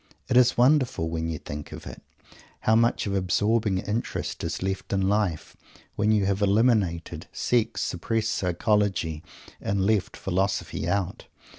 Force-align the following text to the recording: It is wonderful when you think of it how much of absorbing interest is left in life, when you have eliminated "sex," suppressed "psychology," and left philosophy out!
It 0.29 0.35
is 0.35 0.57
wonderful 0.57 1.11
when 1.11 1.27
you 1.27 1.37
think 1.37 1.71
of 1.71 1.85
it 1.85 2.01
how 2.61 2.75
much 2.75 3.05
of 3.05 3.13
absorbing 3.13 3.77
interest 3.77 4.43
is 4.43 4.63
left 4.63 4.91
in 4.91 5.07
life, 5.07 5.55
when 5.95 6.11
you 6.11 6.25
have 6.25 6.41
eliminated 6.41 7.27
"sex," 7.31 7.83
suppressed 7.83 8.29
"psychology," 8.33 9.21
and 9.61 9.85
left 9.85 10.17
philosophy 10.17 10.87
out! 10.87 11.25